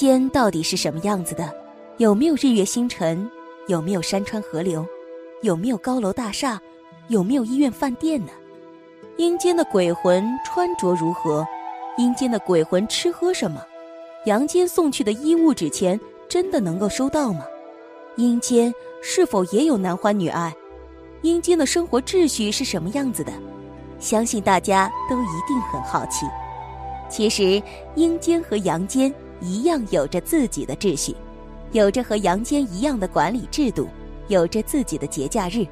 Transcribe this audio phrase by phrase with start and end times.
[0.00, 1.54] 间到底是什么样子的？
[1.98, 3.30] 有没有日月星辰？
[3.66, 4.82] 有没有山川河流？
[5.42, 6.58] 有没有高楼大厦？
[7.08, 8.32] 有没有医院饭店呢？
[9.18, 11.46] 阴间的鬼魂穿着如何？
[11.98, 13.62] 阴间的鬼魂吃喝什么？
[14.24, 17.44] 阳间送去的衣物纸钱真的能够收到吗？
[18.16, 20.50] 阴间是否也有男欢女爱？
[21.20, 23.30] 阴间的生活秩序是什么样子的？
[23.98, 26.24] 相信大家都一定很好奇。
[27.10, 27.62] 其实，
[27.96, 31.14] 阴间和阳间一样有着自己的秩序，
[31.72, 33.88] 有着和阳间一样的管理制度，
[34.28, 35.66] 有着自己的节假日。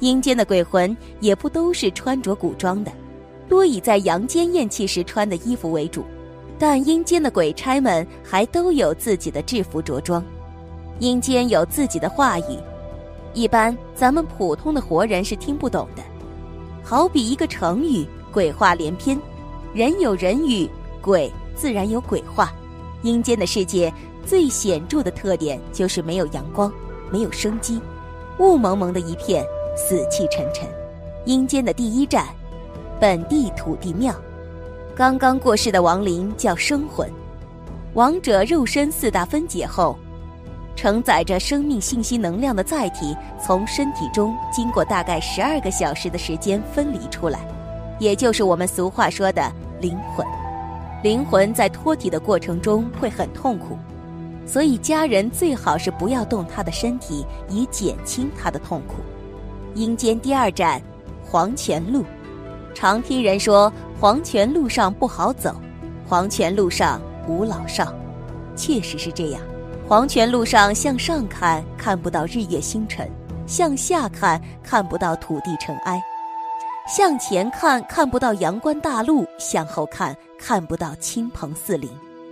[0.00, 2.92] 阴间的鬼魂也不都是穿着古装的，
[3.48, 6.04] 多以在阳间咽气时穿的衣服为主。
[6.58, 10.24] 但阴间的鬼差们还都有自己的制服着装，
[11.00, 12.58] 阴间有自己的话语，
[13.34, 16.02] 一般咱们普通的活人是听不懂的。
[16.84, 19.18] 好比一个成语“鬼话连篇”，
[19.74, 20.68] 人有人语，
[21.00, 22.52] 鬼自然有鬼话。
[23.02, 23.92] 阴间的世界
[24.24, 26.72] 最显著的特点就是没有阳光，
[27.10, 27.80] 没有生机，
[28.38, 29.44] 雾蒙蒙的一片，
[29.76, 30.68] 死气沉沉。
[31.24, 32.26] 阴间的第一站，
[33.00, 34.14] 本地土地庙。
[34.94, 37.10] 刚刚过世的亡灵叫生魂，
[37.94, 39.96] 亡者肉身四大分解后，
[40.76, 47.40] 承载着生命信息能量的载体从身体中经过大概十二个小时的时间分离出来，
[47.98, 50.26] 也就是我们俗话说的灵魂。
[51.02, 53.76] 灵魂在脱体的过程中会很痛苦，
[54.46, 58.96] 所以家人最好是不要动他的身体，以减轻他的痛苦。
[59.74, 60.80] 阴间第二站，
[61.24, 62.04] 黄泉路。
[62.72, 63.70] 常听人说
[64.00, 65.54] 黄泉路上不好走，
[66.06, 67.92] 黄泉路上无老少，
[68.54, 69.42] 确实是这样。
[69.88, 73.10] 黄泉路上向上看看不到日月星辰，
[73.46, 76.00] 向下看看不到土地尘埃，
[76.86, 81.88] 向前看看不到阳关大路，向后看看不到亲朋四邻。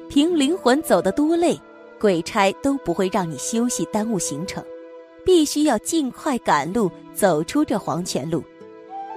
[0.08, 1.56] 凭灵魂走得多累，
[2.00, 4.64] 鬼差都不会让你休息耽误行程，
[5.24, 8.42] 必须要尽快赶路走出这黄泉路，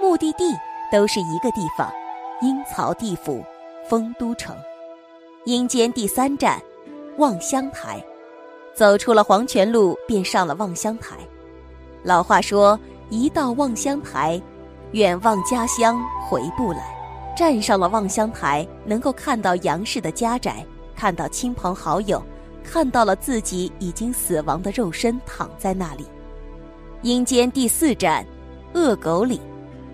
[0.00, 0.44] 目的地。
[0.92, 1.90] 都是一个地方，
[2.40, 3.42] 阴曹地府，
[3.88, 4.54] 丰都城，
[5.44, 6.62] 阴间第三站，
[7.16, 8.00] 望乡台。
[8.74, 11.16] 走出了黄泉路，便上了望乡台。
[12.04, 12.78] 老话说
[13.10, 14.40] ：“一到望乡台，
[14.92, 16.93] 远望家乡回不来。”
[17.36, 20.64] 站上了望乡台，能够看到杨氏的家宅，
[20.94, 22.22] 看到亲朋好友，
[22.62, 26.06] 看到了自己已经死亡的肉身躺在那里。
[27.02, 28.24] 阴间第四站，
[28.72, 29.40] 恶狗岭。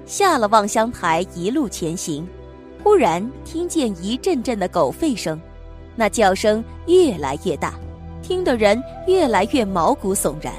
[0.05, 2.27] 下了望乡台，一路前行，
[2.83, 5.41] 忽然听见一阵阵的狗吠声，
[5.97, 7.75] 那叫声越来越大，
[8.21, 10.53] 听的人越来越毛骨悚然。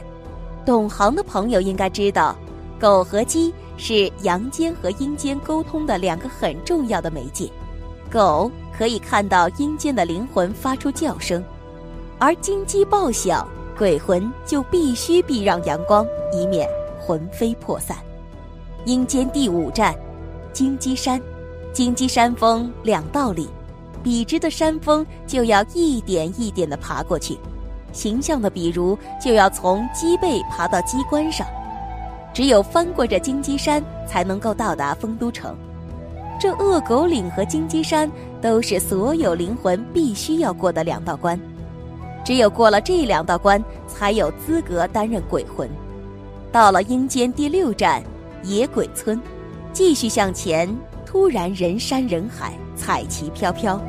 [0.65, 2.35] 懂行的朋友应该知道，
[2.79, 3.53] 狗和鸡
[3.83, 7.49] 是阳间和阴间沟通的两个很重要的媒介。
[8.11, 11.43] 狗可以看到阴间的灵魂发出叫声，
[12.19, 16.69] 而金鸡报晓，鬼魂就必须避让阳光，以免
[16.99, 17.97] 魂飞魄散。
[18.85, 19.95] 阴间第五站，
[20.53, 21.19] 金鸡山。
[21.73, 23.49] 金鸡山峰两道里，
[24.03, 27.35] 笔直的山峰就要一点一点地爬过去，
[27.91, 31.47] 形象的比如就要从鸡背爬到鸡冠上。
[32.33, 35.55] 只有翻过这金鸡山，才能够到达丰都城。
[36.39, 38.09] 这恶狗岭和金鸡山
[38.41, 41.39] 都是所有灵魂必须要过的两道关，
[42.23, 45.69] 只有过了这两道关，才有资格担任鬼魂。
[46.51, 48.03] 到了阴间第六站。
[48.43, 49.21] 野鬼村，
[49.71, 50.67] 继续向前，
[51.05, 53.79] 突然人山人海，彩旗飘飘，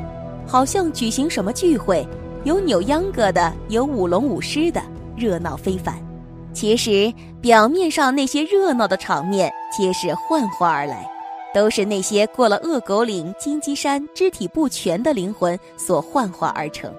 [0.45, 2.07] 好像举行什么聚会，
[2.43, 4.79] 有扭秧歌的，有舞龙舞狮的，
[5.17, 6.12] 热闹非凡。
[6.53, 7.11] 其实
[7.41, 11.09] 表面上那些热闹的场面，皆是幻化而来，
[11.53, 16.93] 都是那些过了恶狗岭、金鸡山肢体不全的灵魂所幻化而成，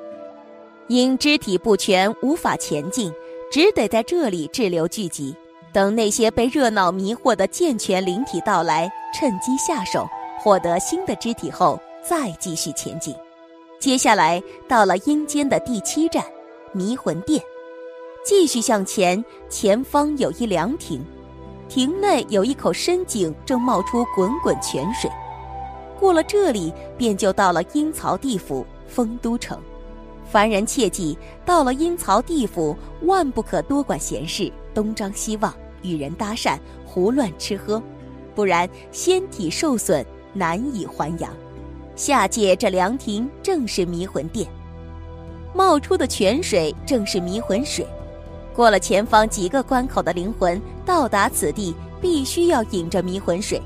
[0.89, 3.13] 因肢体不全无法前进，
[3.51, 5.35] 只得在这里滞留聚集。
[5.73, 10.07] 等那些被热闹迷惑的健全灵体到来，趁机下手，
[10.39, 13.15] 获得新的肢体后，再继续前进。
[13.81, 16.25] 接下来到了阴间的第七站，
[16.73, 17.43] 迷魂殿，
[18.25, 21.05] 继续向前，前方有一凉亭，
[21.69, 25.11] 亭内有一口深井，正冒出滚滚泉水。
[26.01, 29.61] 过了这里，便就到了阴曹地府丰都城。
[30.25, 37.83] 凡人切记，到了阴曹地府，万不可多管闲事，东张西望，与人搭讪，胡乱吃喝，
[38.35, 41.31] 不然仙体受损，难以还阳。
[41.95, 44.49] 下界这凉亭正是迷魂殿，
[45.53, 47.87] 冒出的泉水正是迷魂水。
[48.55, 53.61] 过了前方几个关口的灵魂，到达此地必须要饮着迷魂水，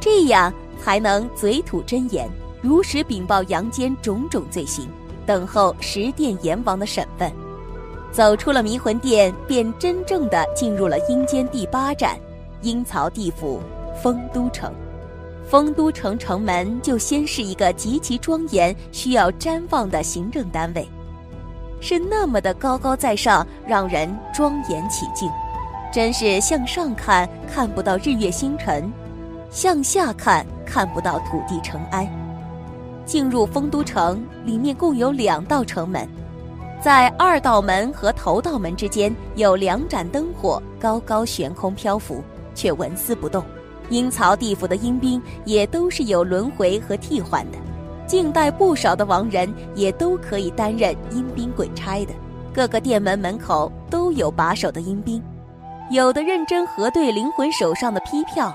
[0.00, 0.52] 这样
[0.82, 2.28] 才能嘴吐真言，
[2.62, 4.88] 如实禀报阳间种种罪行，
[5.26, 7.30] 等候十殿阎王的审问。
[8.10, 12.18] 走出了迷魂殿，便真正的进入了阴间第八站——
[12.62, 13.60] 阴曹地府
[14.02, 14.72] 丰都城。
[15.48, 20.88] 丰都城城门就先是一个极其庄严、需要瞻望的行政单位。
[21.82, 25.28] 是那么的高高在上，让人庄严起敬。
[25.92, 28.90] 真是向上看看不到日月星辰，
[29.50, 32.10] 向下看看不到土地尘埃。
[33.04, 36.08] 进入丰都城，里面共有两道城门，
[36.80, 42.22] 在二道门和头道门之间有两盏灯火高高悬空漂浮，
[42.54, 43.44] 却纹丝不动。
[43.90, 47.58] 阴曹地府的阴兵也都是有轮回和替换的。
[48.06, 52.12] 近代不少的亡人也都可以担任阴兵鬼差的，
[52.52, 55.22] 各个殿门门口都有把守的阴兵，
[55.90, 58.54] 有的认真核对灵魂手上的批票，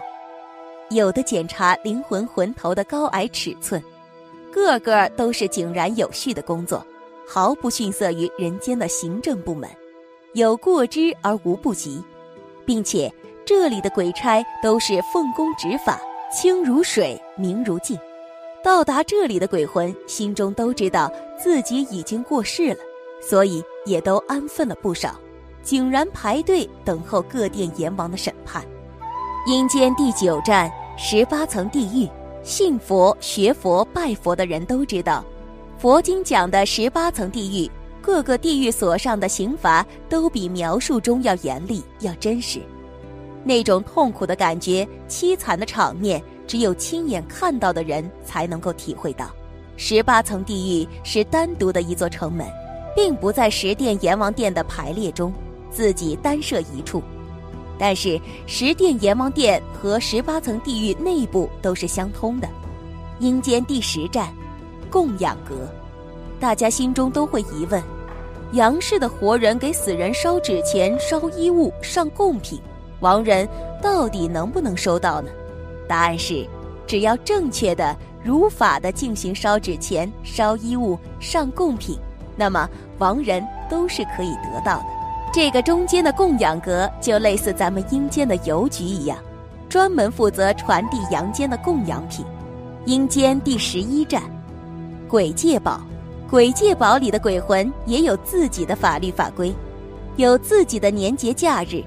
[0.90, 3.82] 有的检查灵魂魂头的高矮尺寸，
[4.52, 6.86] 个个都是井然有序的工作，
[7.28, 9.68] 毫不逊色于人间的行政部门，
[10.34, 12.04] 有过之而无不及，
[12.64, 13.12] 并且
[13.44, 16.00] 这里的鬼差都是奉公执法，
[16.32, 17.98] 清如水，明如镜。
[18.68, 21.10] 到达这里的鬼魂心中都知道
[21.42, 22.80] 自己已经过世了，
[23.22, 25.16] 所以也都安分了不少，
[25.64, 28.62] 井然排队等候各殿阎王的审判。
[29.48, 32.10] 阴间第九站十八层地狱，
[32.44, 35.24] 信佛、学佛、拜佛的人都知道，
[35.78, 37.72] 佛经讲的十八层地狱，
[38.02, 42.60] 各个地狱所上的刑罚都比描述中要严厉、要真实，
[43.46, 46.22] 那种痛苦的感觉、凄惨的场面。
[46.48, 49.30] 只有亲眼看到的人才能够体会到，
[49.76, 52.48] 十八层地狱是单独的一座城门，
[52.96, 55.34] 并不在十殿阎王殿的排列中，
[55.70, 57.04] 自己单设一处。
[57.78, 62.48] 但是十殿阎王殿和十八层地狱内部都是相通的。
[63.20, 64.34] 阴间第十站，
[64.90, 65.68] 供养阁，
[66.40, 67.84] 大家心中都会疑问：
[68.54, 72.60] 阳世的活人给死人烧纸钱、烧衣物、上贡品，
[73.02, 73.48] 亡人
[73.82, 75.30] 到底能不能收到呢？
[75.88, 76.46] 答案是，
[76.86, 81.98] 只要正确的、如法的进行烧纸钱、烧衣物、上贡品，
[82.36, 82.70] 那么
[83.00, 84.86] 亡人都是可以得到的。
[85.34, 89.18] 这个中间的供养阁就类似咱们阴间的邮局一样，
[89.70, 92.26] 专门负责传递阳间的供养品。
[92.86, 94.24] 阴间第十一站，
[95.08, 95.82] 鬼界堡。
[96.30, 99.54] 鬼界堡里的鬼魂也有自己的法律法规，
[100.18, 101.82] 有自己的年节假日。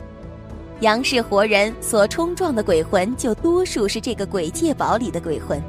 [0.81, 5.63] 杨氏活人所冲撞的鬼魂，就多数是这个鬼界堡里的鬼魂，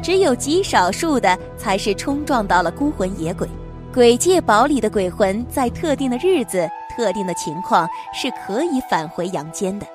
[0.00, 3.48] 只有极少数的才是冲撞到了孤魂野鬼。
[3.92, 9.86] 鬼界堡里的鬼魂，在特定的日子、特定的情况是可以返回阳间的，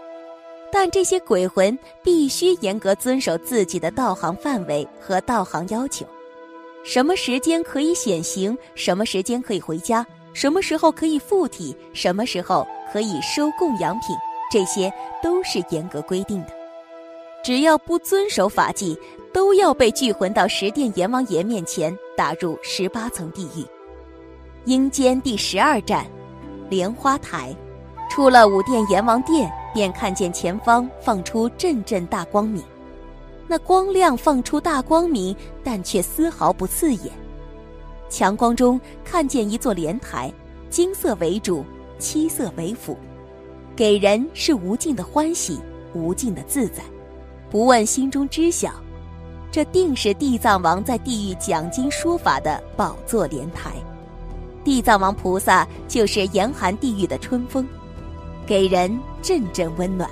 [0.69, 6.05] 但这些鬼魂必须严格遵守自己的道行范围和道行要求，
[6.83, 14.13] 什么时间可以显形，什么时间可以回家，什么时候可以附体，什么时候可以收供养品。
[14.51, 14.91] 这些
[15.23, 16.49] 都是严格规定的，
[17.41, 18.99] 只要不遵守法纪，
[19.33, 23.65] 都要被聚魂到十殿阎王爷面前，打入十八层地狱。
[24.65, 26.05] 阴间第十二站，
[26.69, 27.55] 莲花台。
[28.09, 32.61] 出了五殿阎王殿，便看见前方放出阵阵大光明，
[33.47, 37.13] 那光亮放出大光明，但却丝毫不刺眼。
[38.09, 40.29] 强光中看见一座莲台，
[40.69, 41.63] 金色为主，
[41.97, 42.97] 七色为辅。
[43.81, 45.59] 给人是无尽的欢喜，
[45.95, 46.83] 无尽的自在，
[47.49, 48.71] 不问心中知晓，
[49.51, 53.71] 这定是地藏王在地狱讲经说法的宝座莲台。
[54.63, 57.67] 地藏王菩萨就是严寒地狱的春风，
[58.45, 60.07] 给人阵阵温暖。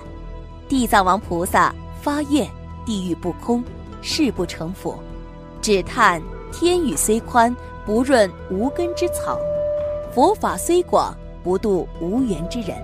[0.67, 1.71] 地藏王菩萨
[2.01, 2.49] 发愿：
[2.87, 3.63] 地狱不空，
[4.01, 4.97] 誓不成佛。
[5.61, 6.19] 只叹
[6.51, 9.37] 天宇虽宽，不润无根之草；
[10.11, 12.75] 佛法虽广，不度无缘之人。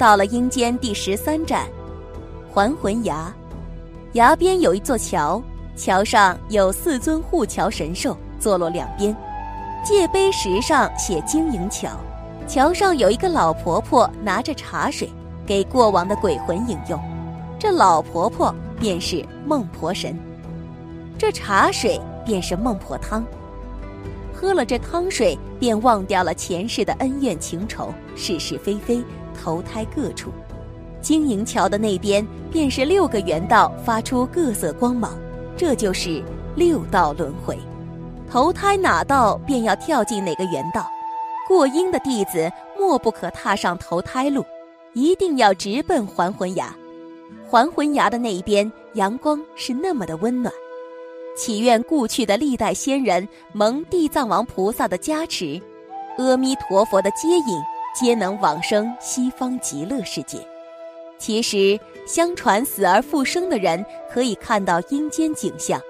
[0.00, 1.66] 到了阴间第十三站，
[2.50, 3.30] 还魂崖，
[4.14, 5.42] 崖边有一座桥，
[5.76, 9.14] 桥上有四尊护桥神兽坐落两边，
[9.84, 11.90] 界碑石上写“经营桥”。
[12.48, 15.12] 桥上有一个老婆婆拿着茶水，
[15.44, 16.98] 给过往的鬼魂饮用。
[17.58, 20.18] 这老婆婆便是孟婆神，
[21.18, 23.22] 这茶水便是孟婆汤。
[24.32, 29.04] 喝了这汤水，便忘掉了前世的恩怨情仇、是是非非，
[29.40, 30.30] 投胎各处。
[31.00, 35.18] 金银桥的那边便是六个圆道，发出各色光芒，
[35.56, 36.22] 这就是
[36.54, 37.58] 六道轮回。
[38.30, 40.86] 投胎哪道，便要跳进哪个圆道。
[41.48, 44.44] 过阴的弟子莫不可踏上投胎路，
[44.92, 46.72] 一定要直奔还魂崖。
[47.48, 50.52] 还魂崖的那一边，阳光是那么的温暖。
[51.36, 55.60] 祈愿故去的历代仙人蒙地藏王菩萨的加持，
[56.18, 57.60] 阿弥陀佛的接引，
[57.94, 60.38] 皆能往生西方极乐世界。
[61.18, 65.80] 其实，相传死而复生的人可以看到阴间景象。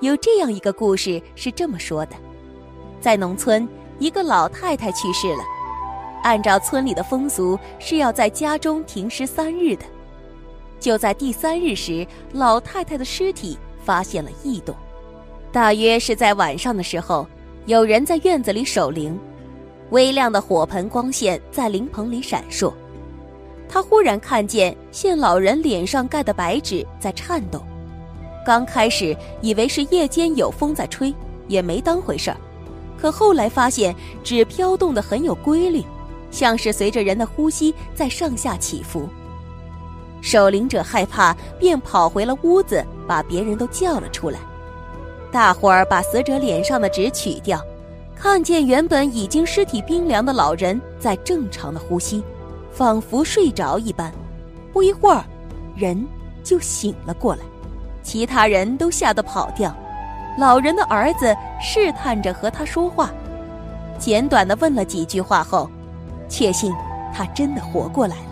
[0.00, 2.16] 有这样一个故事是这么说的：
[3.00, 3.68] 在农村，
[3.98, 5.42] 一个老太太去世了，
[6.22, 9.84] 按照村里的风俗是要在家中停尸三日的。
[10.78, 14.74] 就在第三日时，老太太的尸体发现了异动。
[15.52, 17.26] 大约是在晚上的时候，
[17.66, 19.18] 有人在院子里守灵，
[19.90, 22.72] 微亮的火盆光线在灵棚里闪烁。
[23.68, 27.62] 他忽然看见现老人脸上盖的白纸在颤动。
[28.44, 31.14] 刚开始以为是夜间有风在吹，
[31.46, 32.36] 也没当回事儿。
[33.00, 33.94] 可后来发现
[34.24, 35.84] 纸飘动的很有规律，
[36.30, 39.08] 像是随着人的呼吸在上下起伏。
[40.20, 44.38] 守灵者害怕，便跑回了屋子，把别人都叫了出来。
[45.30, 47.58] 大伙儿把死者脸上的纸取掉，
[48.20, 52.22] 看见原本已经尸体冰凉的老人在正常的呼吸，
[52.70, 54.12] 仿佛睡着一般。
[54.74, 55.24] 不一会儿，
[55.74, 56.06] 人
[56.44, 57.40] 就醒了过来。
[58.02, 59.74] 其他人都吓得跑掉。
[60.38, 63.10] 老人的儿子试探着和他说话，
[63.98, 65.70] 简短的问了几句话后，
[66.28, 66.70] 确信
[67.14, 68.22] 他真的活过来了。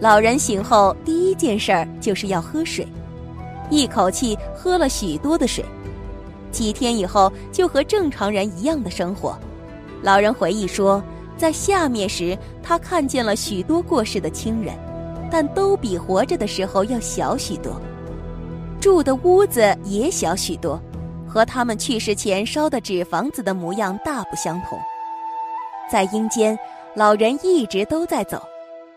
[0.00, 2.84] 老人醒后，第一件事儿就是要喝水，
[3.70, 5.64] 一口气喝了许多的水。
[6.50, 9.38] 几天以后，就和正常人一样的生活。
[10.02, 11.02] 老人回忆说，
[11.36, 14.74] 在下面时，他看见了许多过世的亲人，
[15.30, 17.80] 但都比活着的时候要小许多，
[18.80, 20.80] 住的屋子也小许多，
[21.28, 24.78] 和他们去世前烧的纸房子的模样大不相同。
[25.90, 26.58] 在阴间，
[26.94, 28.42] 老人一直都在走。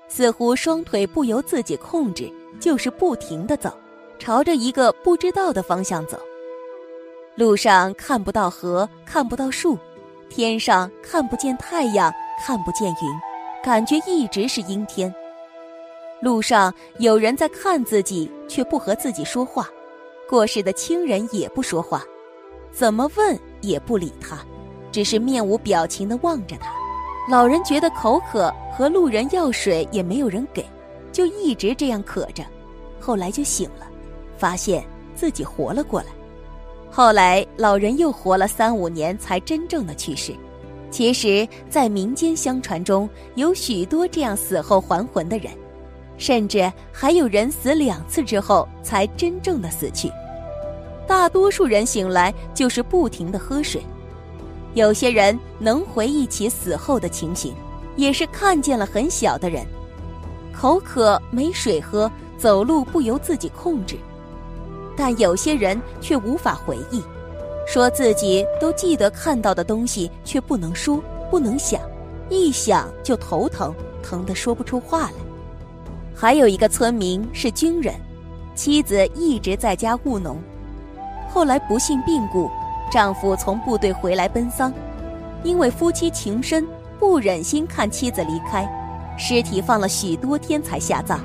[0.08, 2.30] 似乎双腿不由自己控制，
[2.60, 3.72] 就是不停地走，
[4.20, 6.20] 朝着一个不知道的方向走。
[7.36, 9.78] 路上看不到河，看不到树，
[10.30, 12.14] 天上看不见太阳，
[12.46, 13.10] 看不见云，
[13.64, 15.14] 感觉一直是阴天。
[16.22, 19.64] 路上有人在看自己，却不和自己说话；
[20.30, 22.04] 过世的亲人也不说话，
[22.72, 24.38] 怎么问也不理他，
[24.92, 26.70] 只是面无表情地望着他。
[27.30, 30.66] 老人觉得口渴，和路人要水也没有人给，
[31.14, 32.44] 就一直这样渴着。
[33.00, 33.88] 后来就醒了，
[34.38, 34.84] 发现
[35.16, 36.08] 自己活了过来。
[36.92, 40.36] 后来老人又活了三五年，才真正的去世。
[40.92, 45.54] 其实，在民间相传中有许多这样死后还魂的人，
[46.18, 50.12] 甚至还有人死两次之后才真正的死去。
[51.08, 53.82] 大多数人醒来就是不停的喝水。
[54.74, 57.54] 有些人能回忆起死后的情形，
[57.96, 59.66] 也是看见了很小的人，
[60.54, 63.96] 口渴没水喝，走路不由自己控制；
[65.04, 67.02] 但有些人却无法回忆，
[67.66, 71.82] 说自己都记得看到的东西，却不能说，不能想，
[72.30, 75.14] 一想就头疼，疼得说不出话来。
[76.14, 77.96] 还有一个村民是军人，
[78.54, 80.38] 妻子一直在家务农，
[81.28, 82.48] 后来不幸病故。
[82.92, 84.72] 丈夫从部队回来奔丧，
[85.44, 86.64] 因为夫妻情深，
[87.00, 88.72] 不忍心看妻子离开，
[89.18, 91.20] 尸体放了许多天才下葬。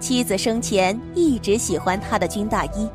[0.00, 2.88] 妻子生前一直喜欢他的军大衣，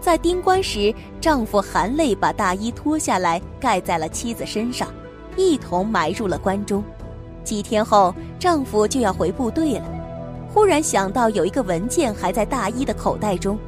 [0.00, 4.88] 在丁棺时，丈夫含泪把大衣脱下来盖在了妻子身上，
[5.36, 6.84] 一同埋入了棺中。
[7.42, 9.84] 几天后，丈夫就要回部队了，
[10.52, 13.58] 忽然想到有一个文件还在大衣的口袋中，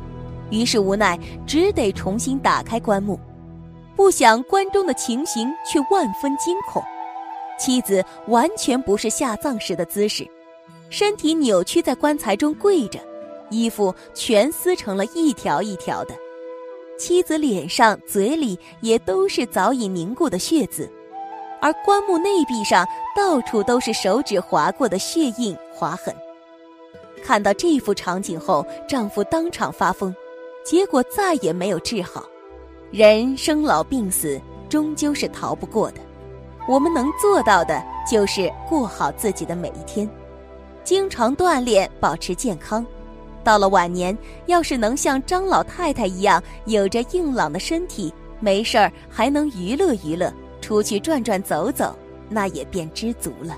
[0.51, 3.19] 于是无奈只得重新打开棺木。
[3.97, 6.83] 不想关中的情形却万分惊恐，
[7.59, 10.29] 妻子完全不是下葬时的姿势，
[10.91, 12.99] 身体扭曲在棺材中跪着，
[13.51, 16.15] 衣服全撕成了一条一条的，
[16.99, 20.91] 妻子脸上、嘴里也都是早已凝固的血渍，
[21.61, 26.15] 而棺木内壁上到处都是手指划过的血印划痕。
[27.23, 30.15] 看到这幅场景后，丈夫当场发疯，
[30.65, 32.25] 结果再也没有治好。
[32.91, 36.01] 人生老病死终究是逃不过的，
[36.67, 40.09] 我们能做到的就是过好自己的每一天。
[40.89, 42.83] 经常锻炼，保持健康。
[43.45, 44.17] 到了晚年，
[44.47, 51.95] 要是能像张老太太一样，有着硬朗的身体，没事儿还能娱乐娱乐，出去转转走走，
[52.31, 53.55] 那也便知足了。